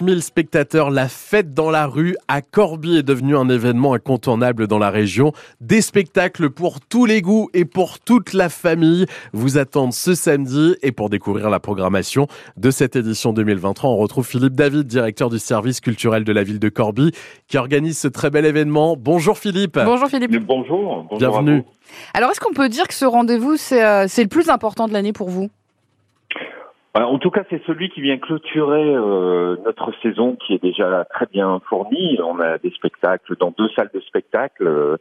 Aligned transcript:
1000 0.00 0.22
spectateurs, 0.22 0.90
la 0.90 1.08
fête 1.08 1.54
dans 1.54 1.70
la 1.70 1.86
rue 1.86 2.14
à 2.28 2.42
Corbie 2.42 2.98
est 2.98 3.02
devenue 3.02 3.36
un 3.36 3.48
événement 3.48 3.94
incontournable 3.94 4.66
dans 4.66 4.78
la 4.78 4.90
région. 4.90 5.32
Des 5.60 5.80
spectacles 5.80 6.50
pour 6.50 6.80
tous 6.80 7.06
les 7.06 7.22
goûts 7.22 7.48
et 7.54 7.64
pour 7.64 7.98
toute 7.98 8.34
la 8.34 8.50
famille 8.50 9.06
vous 9.32 9.56
attendent 9.56 9.94
ce 9.94 10.14
samedi. 10.14 10.76
Et 10.82 10.92
pour 10.92 11.08
découvrir 11.08 11.48
la 11.48 11.58
programmation 11.58 12.26
de 12.58 12.70
cette 12.70 12.96
édition 12.96 13.32
2023, 13.32 13.88
on 13.90 13.96
retrouve 13.96 14.26
Philippe 14.26 14.54
David, 14.54 14.86
directeur 14.86 15.30
du 15.30 15.38
service 15.38 15.80
culturel 15.80 16.22
de 16.22 16.32
la 16.32 16.42
ville 16.42 16.60
de 16.60 16.68
Corbie, 16.68 17.12
qui 17.48 17.56
organise 17.56 17.98
ce 17.98 18.08
très 18.08 18.28
bel 18.28 18.44
événement. 18.44 18.94
Bonjour 18.96 19.38
Philippe. 19.38 19.80
Bonjour 19.82 20.08
Philippe. 20.08 20.36
Bonjour. 20.44 21.06
bonjour 21.10 21.18
Bienvenue. 21.18 21.64
Alors 22.12 22.30
est-ce 22.30 22.40
qu'on 22.40 22.52
peut 22.52 22.68
dire 22.68 22.86
que 22.86 22.94
ce 22.94 23.06
rendez-vous, 23.06 23.56
c'est 23.56 23.82
euh, 23.82 24.04
c'est 24.06 24.22
le 24.22 24.28
plus 24.28 24.50
important 24.50 24.86
de 24.86 24.92
l'année 24.92 25.14
pour 25.14 25.30
vous? 25.30 25.48
En 26.94 27.18
tout 27.18 27.30
cas, 27.30 27.44
c'est 27.50 27.62
celui 27.66 27.90
qui 27.90 28.00
vient 28.00 28.18
clôturer 28.18 28.94
euh, 28.94 29.56
notre 29.64 29.92
saison 30.02 30.36
qui 30.36 30.54
est 30.54 30.62
déjà 30.62 31.04
très 31.04 31.26
bien 31.26 31.60
fournie. 31.68 32.18
On 32.22 32.40
a 32.40 32.58
des 32.58 32.70
spectacles 32.70 33.36
dans 33.36 33.52
deux 33.56 33.68
salles 33.70 33.90
de 33.94 34.00
spectacle. 34.00 34.98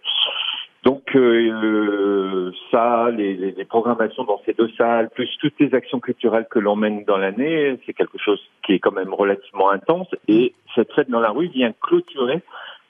Donc 0.83 1.15
euh, 1.15 2.51
ça, 2.71 3.09
les, 3.11 3.33
les, 3.33 3.65
programmations 3.65 4.23
dans 4.23 4.39
ces 4.45 4.53
deux 4.53 4.69
salles, 4.77 5.09
plus 5.09 5.29
toutes 5.41 5.59
les 5.59 5.73
actions 5.73 5.99
culturelles 5.99 6.47
que 6.49 6.59
l'on 6.59 6.75
mène 6.75 7.03
dans 7.03 7.17
l'année, 7.17 7.77
c'est 7.85 7.93
quelque 7.93 8.17
chose 8.17 8.39
qui 8.65 8.73
est 8.73 8.79
quand 8.79 8.93
même 8.93 9.13
relativement 9.13 9.69
intense. 9.69 10.07
Et 10.27 10.53
cette 10.75 10.93
fête 10.93 11.09
dans 11.09 11.19
la 11.19 11.31
rue 11.31 11.47
vient 11.47 11.73
clôturer 11.81 12.41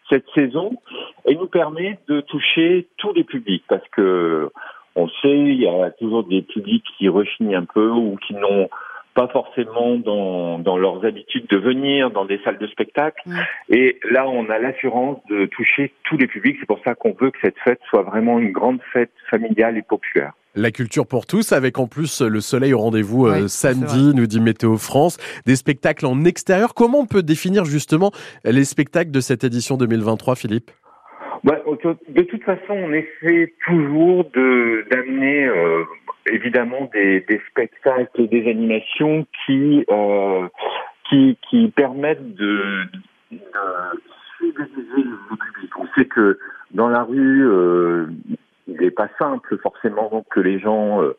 cette 0.10 0.28
saison 0.36 0.78
et 1.26 1.36
nous 1.36 1.48
permet 1.48 1.98
de 2.08 2.22
toucher 2.22 2.88
tous 2.98 3.14
les 3.14 3.24
publics 3.24 3.64
parce 3.68 3.88
que 3.90 4.52
on 4.96 5.08
sait, 5.22 5.38
il 5.38 5.62
y 5.62 5.68
a 5.68 5.92
toujours 5.92 6.24
des 6.24 6.42
publics 6.42 6.86
qui 6.98 7.08
rechignent 7.08 7.56
un 7.56 7.66
peu 7.66 7.90
ou 7.90 8.18
qui 8.28 8.34
n'ont 8.34 8.70
pas 9.18 9.28
forcément 9.30 9.96
dans, 9.98 10.60
dans 10.60 10.78
leurs 10.78 11.04
habitudes 11.04 11.48
de 11.50 11.58
venir 11.58 12.12
dans 12.12 12.26
des 12.26 12.40
salles 12.44 12.60
de 12.60 12.68
spectacle. 12.68 13.28
Et 13.68 14.00
là, 14.12 14.30
on 14.30 14.48
a 14.52 14.60
l'assurance 14.60 15.18
de 15.28 15.48
toucher 15.48 15.92
tous 16.04 16.18
les 16.18 16.28
publics. 16.28 16.58
C'est 16.60 16.68
pour 16.68 16.80
ça 16.86 16.94
qu'on 16.94 17.14
veut 17.20 17.32
que 17.32 17.40
cette 17.42 17.58
fête 17.64 17.80
soit 17.90 18.04
vraiment 18.04 18.38
une 18.38 18.52
grande 18.52 18.80
fête 18.94 19.10
familiale 19.32 19.76
et 19.76 19.82
populaire. 19.82 20.34
La 20.54 20.70
culture 20.70 21.08
pour 21.08 21.26
tous, 21.26 21.52
avec 21.52 21.80
en 21.80 21.88
plus 21.88 22.22
le 22.22 22.40
soleil 22.42 22.76
au 22.76 22.78
rendez-vous 22.78 23.26
euh, 23.26 23.48
samedi, 23.48 24.14
nous 24.14 24.28
dit 24.28 24.40
Météo 24.40 24.78
France. 24.78 25.18
Des 25.48 25.56
spectacles 25.56 26.06
en 26.06 26.24
extérieur. 26.24 26.76
Comment 26.76 27.00
on 27.00 27.08
peut 27.08 27.24
définir 27.24 27.66
justement 27.66 28.12
les 28.46 28.66
spectacles 28.66 29.10
de 29.10 29.20
cette 29.20 29.44
édition 29.44 29.78
2023, 29.78 30.36
Philippe? 30.36 30.70
Bah, 31.44 31.60
de 32.08 32.22
toute 32.22 32.44
façon, 32.44 32.74
on 32.74 32.94
essaie 32.94 33.54
toujours 33.66 34.26
de 34.36 34.86
d'amener 34.92 35.46
euh, 35.46 35.84
évidemment 36.32 36.90
des, 36.94 37.22
des, 37.22 37.42
spectacles 37.50 38.22
et 38.22 38.28
des 38.28 38.50
animations 38.50 39.26
qui 39.46 39.86
euh, 39.90 40.48
qui, 41.10 41.38
qui 41.50 41.70
permettent 41.70 42.36
de, 42.36 42.84
de 43.32 43.40
fidéliser 44.38 45.04
le 45.04 45.38
public. 45.38 45.78
On 45.78 45.88
sait 45.98 46.06
que 46.06 46.38
dans 46.72 46.90
la 46.90 47.04
rue, 47.04 47.48
euh, 47.48 48.08
il 48.68 48.80
n'est 48.80 48.92
pas 48.92 49.10
simple 49.18 49.58
forcément 49.60 50.26
que 50.30 50.40
les 50.40 50.60
gens 50.60 51.02
euh, 51.02 51.16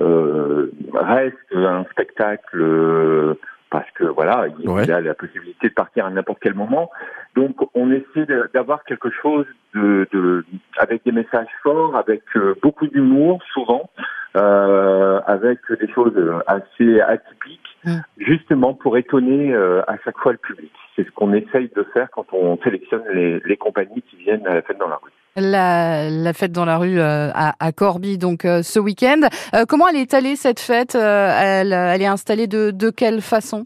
euh 0.00 0.70
restent 0.92 1.54
à 1.54 1.76
un 1.76 1.84
spectacle 1.84 2.60
euh, 2.60 3.34
parce 3.70 3.90
que 3.92 4.04
voilà, 4.04 4.46
il 4.58 4.92
a 4.92 5.00
la 5.00 5.14
possibilité 5.14 5.68
de 5.68 5.74
partir 5.74 6.06
à 6.06 6.10
n'importe 6.10 6.38
quel 6.40 6.54
moment. 6.54 6.90
Donc 7.34 7.56
on 7.74 7.90
essaie 7.92 8.26
d'avoir 8.54 8.82
quelque 8.84 9.10
chose 9.10 9.46
de, 9.74 10.08
de, 10.12 10.44
avec 10.78 11.04
des 11.04 11.12
messages 11.12 11.48
forts, 11.62 11.94
avec 11.96 12.22
euh, 12.36 12.54
beaucoup 12.62 12.86
d'humour 12.86 13.40
souvent, 13.52 13.90
euh, 14.36 15.20
avec 15.26 15.58
des 15.80 15.88
choses 15.88 16.12
assez 16.46 17.00
atypiques, 17.00 17.60
mm. 17.84 17.96
justement 18.18 18.74
pour 18.74 18.98
étonner 18.98 19.54
euh, 19.54 19.80
à 19.88 19.96
chaque 20.04 20.18
fois 20.18 20.32
le 20.32 20.38
public. 20.38 20.70
C'est 20.94 21.04
ce 21.04 21.10
qu'on 21.12 21.32
essaye 21.32 21.70
de 21.74 21.82
faire 21.94 22.08
quand 22.10 22.26
on 22.32 22.58
sélectionne 22.58 23.04
les, 23.14 23.40
les, 23.40 23.56
compagnies 23.56 24.02
qui 24.02 24.16
viennent 24.16 24.46
à 24.46 24.54
la 24.54 24.62
fête 24.62 24.76
dans 24.78 24.88
la 24.88 25.00
rue. 25.02 25.10
La, 25.36 26.10
la 26.10 26.32
fête 26.34 26.52
dans 26.52 26.66
la 26.66 26.76
rue 26.76 26.98
euh, 26.98 27.30
à, 27.34 27.54
à 27.58 27.72
Corbie, 27.72 28.18
donc 28.18 28.42
ce 28.42 28.78
week-end. 28.78 29.28
comment 29.66 29.88
elle 29.88 29.96
est 29.96 30.02
étalée 30.02 30.36
cette 30.36 30.60
fête 30.60 30.94
elle, 30.94 31.72
elle, 31.72 32.02
est 32.02 32.06
installée 32.06 32.48
de, 32.48 32.70
de 32.70 32.90
quelle 32.90 33.22
façon? 33.22 33.64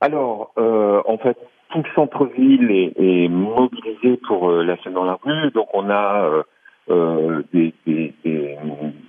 Alors, 0.00 0.52
en 0.56 1.18
fait, 1.18 1.36
tout 1.70 1.78
le 1.78 1.94
centre-ville 1.94 2.70
est, 2.70 2.94
est, 2.96 3.28
mobilisé 3.28 4.18
pour 4.26 4.50
la 4.50 4.76
fête 4.78 4.94
dans 4.94 5.04
la 5.04 5.18
rue. 5.22 5.50
Donc 5.50 5.68
on 5.74 5.90
a 5.90 6.44
des, 6.88 7.74
des, 7.86 8.14
des, 8.24 8.56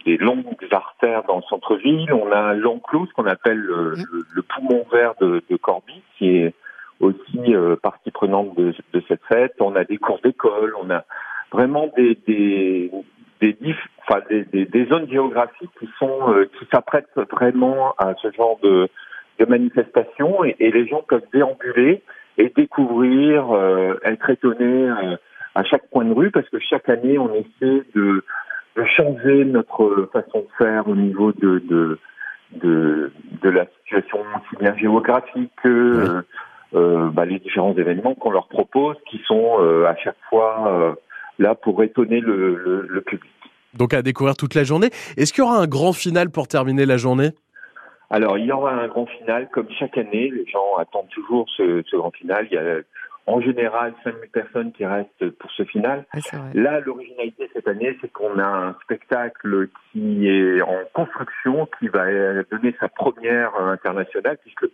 des, 0.05 0.17
longues 0.17 0.55
artères 0.71 1.23
dans 1.23 1.37
le 1.37 1.43
centre-ville. 1.43 2.11
On 2.13 2.31
a 2.31 2.53
l'enclos, 2.53 3.07
ce 3.07 3.13
qu'on 3.13 3.25
appelle 3.25 3.57
le, 3.57 3.95
le, 4.33 4.41
poumon 4.41 4.85
vert 4.91 5.13
de, 5.21 5.41
de 5.49 5.55
Corbie, 5.55 6.01
qui 6.17 6.37
est 6.37 6.53
aussi 6.99 7.55
euh, 7.55 7.75
partie 7.75 8.11
prenante 8.11 8.55
de, 8.55 8.73
de, 8.93 9.03
cette 9.07 9.23
fête. 9.27 9.53
On 9.59 9.75
a 9.75 9.83
des 9.83 9.97
cours 9.97 10.19
d'école, 10.23 10.73
on 10.81 10.89
a 10.89 11.03
vraiment 11.51 11.91
des, 11.95 12.17
des, 12.27 12.91
des, 13.41 13.57
enfin, 14.07 14.21
des, 14.29 14.65
des, 14.65 14.85
zones 14.85 15.09
géographiques 15.09 15.71
qui 15.79 15.89
sont 15.99 16.33
euh, 16.33 16.49
qui 16.57 16.65
s'apprêtent 16.71 17.19
vraiment 17.31 17.93
à 17.97 18.13
ce 18.21 18.31
genre 18.31 18.59
de, 18.63 18.87
de 19.39 19.45
manifestations 19.45 20.43
et, 20.43 20.55
et, 20.59 20.71
les 20.71 20.87
gens 20.87 21.03
peuvent 21.07 21.27
déambuler 21.33 22.01
et 22.37 22.51
découvrir, 22.55 23.51
euh, 23.51 23.99
être 24.03 24.29
étonnés 24.29 24.89
à 25.55 25.63
chaque 25.63 25.87
coin 25.91 26.05
de 26.05 26.13
rue 26.13 26.31
parce 26.31 26.49
que 26.49 26.59
chaque 26.59 26.89
année 26.89 27.17
on 27.19 27.31
essaie 27.33 27.83
de 27.93 28.23
changer 28.95 29.45
notre 29.45 30.09
façon 30.11 30.39
de 30.39 30.47
faire 30.57 30.87
au 30.87 30.95
niveau 30.95 31.31
de 31.31 31.59
de 31.59 31.99
de, 32.53 33.11
de 33.41 33.49
la 33.49 33.65
situation 33.77 34.19
aussi 34.19 34.55
bien 34.59 34.75
géographique 34.77 35.51
que 35.63 35.69
euh, 35.69 36.21
euh, 36.75 37.09
bah, 37.09 37.25
les 37.25 37.39
différents 37.39 37.75
événements 37.75 38.15
qu'on 38.15 38.31
leur 38.31 38.47
propose 38.47 38.95
qui 39.09 39.19
sont 39.25 39.57
euh, 39.59 39.85
à 39.85 39.95
chaque 39.95 40.17
fois 40.29 40.67
euh, 40.67 40.93
là 41.39 41.55
pour 41.55 41.83
étonner 41.83 42.19
le, 42.19 42.55
le, 42.55 42.87
le 42.87 43.01
public. 43.01 43.31
Donc 43.73 43.93
à 43.93 44.03
découvrir 44.03 44.35
toute 44.35 44.53
la 44.53 44.63
journée. 44.63 44.89
Est-ce 45.17 45.33
qu'il 45.33 45.43
y 45.43 45.47
aura 45.47 45.57
un 45.57 45.67
grand 45.67 45.93
final 45.93 46.29
pour 46.29 46.47
terminer 46.47 46.85
la 46.85 46.97
journée? 46.97 47.31
Alors, 48.11 48.37
il 48.37 48.45
y 48.45 48.51
aura 48.51 48.73
un 48.73 48.87
grand 48.87 49.07
final, 49.07 49.49
comme 49.51 49.65
chaque 49.79 49.97
année. 49.97 50.29
Les 50.29 50.45
gens 50.45 50.75
attendent 50.77 51.09
toujours 51.09 51.47
ce, 51.57 51.81
ce 51.89 51.95
grand 51.95 52.11
final. 52.11 52.45
Il 52.51 52.53
y 52.53 52.57
a 52.59 52.77
en 53.25 53.39
général 53.41 53.93
5000 54.03 54.29
personnes 54.31 54.71
qui 54.73 54.85
restent 54.85 55.29
pour 55.31 55.49
ce 55.51 55.63
final. 55.63 56.05
Là, 56.53 56.79
l'originalité 56.81 57.49
cette 57.53 57.67
année, 57.67 57.97
c'est 58.01 58.11
qu'on 58.11 58.37
a 58.39 58.45
un 58.45 58.73
spectacle 58.83 59.69
qui 59.91 60.27
est 60.27 60.61
en 60.61 60.79
construction, 60.93 61.67
qui 61.79 61.87
va 61.87 62.05
donner 62.51 62.75
sa 62.79 62.89
première 62.89 63.55
internationale, 63.55 64.37
puisque 64.41 64.65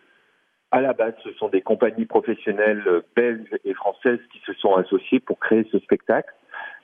à 0.71 0.81
la 0.81 0.93
base, 0.93 1.13
ce 1.23 1.31
sont 1.33 1.49
des 1.49 1.61
compagnies 1.61 2.05
professionnelles 2.05 2.83
belges 3.15 3.55
et 3.65 3.73
françaises 3.73 4.19
qui 4.31 4.39
se 4.45 4.53
sont 4.53 4.75
associées 4.75 5.19
pour 5.19 5.39
créer 5.39 5.67
ce 5.71 5.79
spectacle. 5.79 6.33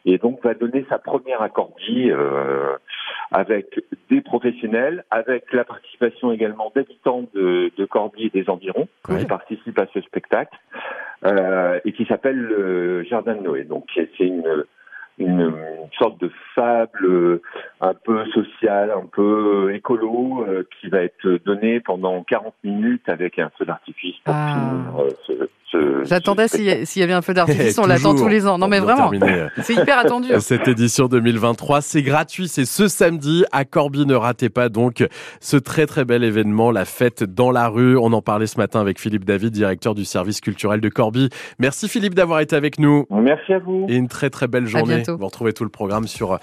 Et 0.07 0.19
donc 0.19 0.43
va 0.43 0.53
donner 0.53 0.85
sa 0.87 0.99
première 0.99 1.41
accordie 1.41 2.11
euh, 2.11 2.75
avec 3.31 3.79
des 4.09 4.21
professionnels, 4.21 5.03
avec 5.09 5.51
la 5.51 5.63
participation 5.63 6.31
également 6.31 6.71
d'habitants 6.75 7.25
de, 7.33 7.71
de 7.75 7.85
Corbie 7.85 8.25
et 8.25 8.29
des 8.29 8.49
environs 8.49 8.87
qui 9.07 9.25
participent 9.25 9.79
à 9.79 9.87
ce 9.93 10.01
spectacle. 10.01 10.55
euh, 10.55 10.64
et 11.83 11.91
qui 11.93 12.05
s'appelle 12.05 12.37
le 12.37 13.03
Jardin 13.03 13.35
de 13.35 13.41
Noé. 13.41 13.63
Donc 13.63 13.87
c'est 13.95 14.19
une 14.19 14.65
une, 15.17 15.53
sorte 15.97 16.19
de 16.19 16.31
fable 16.55 17.05
euh, 17.05 17.41
un 17.81 17.93
peu 17.93 18.25
sociale, 18.31 18.91
un 18.91 19.05
peu 19.11 19.73
écolo, 19.75 20.45
euh, 20.47 20.63
qui 20.79 20.87
va 20.87 21.01
être 21.01 21.39
donnée 21.45 21.79
pendant 21.81 22.23
40 22.23 22.53
minutes 22.63 23.07
avec 23.07 23.37
un 23.37 23.51
feu 23.57 23.65
d'artifice 23.65 24.15
pour 24.23 24.33
ah. 24.33 24.73
euh, 25.29 26.03
J'attendais 26.05 26.47
s'il 26.47 26.65
y 26.65 27.03
avait 27.03 27.13
un 27.13 27.21
feu 27.21 27.33
d'artifice, 27.33 27.77
on 27.79 27.85
l'attend 27.87 28.15
tous 28.15 28.27
les 28.27 28.47
ans. 28.47 28.57
Non 28.57 28.67
mais 28.67 28.79
vraiment, 28.79 29.11
c'est 29.61 29.73
hyper 29.73 29.97
attendu. 29.97 30.29
Cette 30.39 30.67
édition 30.67 31.07
2023, 31.07 31.81
c'est 31.81 32.01
gratuit, 32.01 32.47
c'est 32.47 32.65
ce 32.65 32.87
samedi 32.87 33.43
à 33.51 33.65
Corbie. 33.65 34.05
Ne 34.05 34.15
ratez 34.15 34.49
pas 34.49 34.69
donc 34.69 35.05
ce 35.41 35.57
très 35.57 35.85
très 35.85 36.05
bel 36.05 36.23
événement, 36.23 36.71
la 36.71 36.85
fête 36.85 37.23
dans 37.23 37.51
la 37.51 37.67
rue. 37.67 37.97
On 37.97 38.13
en 38.13 38.21
parlait 38.21 38.47
ce 38.47 38.57
matin 38.57 38.79
avec 38.79 38.99
Philippe 38.99 39.25
David, 39.25 39.51
directeur 39.51 39.95
du 39.95 40.05
service 40.05 40.39
culturel 40.39 40.79
de 40.79 40.89
Corbie. 40.89 41.29
Merci 41.59 41.89
Philippe 41.89 42.15
d'avoir 42.15 42.39
été 42.39 42.55
avec 42.55 42.79
nous. 42.79 43.05
Merci 43.09 43.53
à 43.53 43.59
vous. 43.59 43.85
Et 43.89 43.95
une 43.95 44.07
très 44.07 44.29
très 44.29 44.47
belle 44.47 44.67
journée. 44.67 45.03
Vous 45.07 45.25
retrouvez 45.25 45.53
tout 45.53 45.63
le 45.63 45.69
programme 45.69 46.07
sur 46.07 46.39